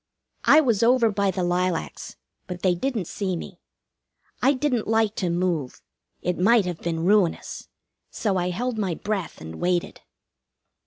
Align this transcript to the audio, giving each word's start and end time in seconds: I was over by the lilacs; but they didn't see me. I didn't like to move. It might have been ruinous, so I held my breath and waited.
I 0.45 0.61
was 0.61 0.81
over 0.81 1.11
by 1.11 1.29
the 1.29 1.43
lilacs; 1.43 2.15
but 2.47 2.63
they 2.63 2.73
didn't 2.73 3.05
see 3.05 3.35
me. 3.35 3.59
I 4.41 4.53
didn't 4.53 4.87
like 4.87 5.13
to 5.17 5.29
move. 5.29 5.83
It 6.23 6.39
might 6.39 6.65
have 6.65 6.81
been 6.81 7.05
ruinous, 7.05 7.67
so 8.09 8.35
I 8.35 8.49
held 8.49 8.79
my 8.79 8.95
breath 8.95 9.39
and 9.39 9.57
waited. 9.61 10.01